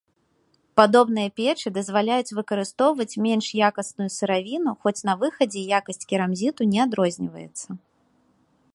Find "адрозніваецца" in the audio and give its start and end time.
6.89-7.67